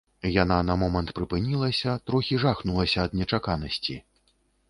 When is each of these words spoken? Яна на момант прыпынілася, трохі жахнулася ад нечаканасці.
Яна 0.43 0.55
на 0.69 0.75
момант 0.83 1.09
прыпынілася, 1.17 1.93
трохі 2.09 2.39
жахнулася 2.45 2.97
ад 3.09 3.13
нечаканасці. 3.19 3.99